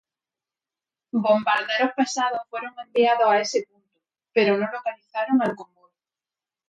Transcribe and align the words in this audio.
Bombarderos 1.27 1.91
pesados 1.95 2.41
fueron 2.49 2.73
enviados 2.79 3.29
a 3.29 3.39
ese 3.39 3.67
punto, 3.71 3.99
pero 4.33 4.57
no 4.57 4.65
localizaron 4.71 5.39
al 5.43 5.53
convoy. 5.55 5.91